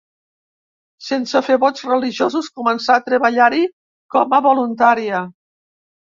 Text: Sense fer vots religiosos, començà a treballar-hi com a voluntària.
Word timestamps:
Sense 1.09 1.41
fer 1.49 1.57
vots 1.63 1.83
religiosos, 1.89 2.49
començà 2.61 2.95
a 2.97 3.05
treballar-hi 3.11 3.61
com 4.17 4.35
a 4.41 4.43
voluntària. 4.49 5.23